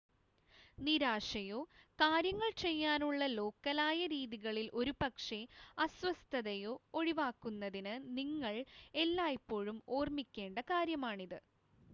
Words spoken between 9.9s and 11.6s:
ഓർമ്മിക്കേണ്ട കാര്യമാണിത്